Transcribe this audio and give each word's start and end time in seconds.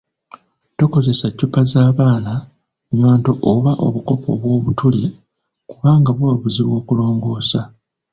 Tokozesa 0.77 1.27
ccupa 1.31 1.61
za 1.71 1.81
baana, 1.97 2.33
nnywanto 2.89 3.31
oba 3.51 3.71
obukopo 3.85 4.27
obw'obutuli, 4.35 5.03
kubanga 5.69 6.09
buba 6.17 6.35
buzibu 6.41 6.71
okulongoosa 6.79 7.61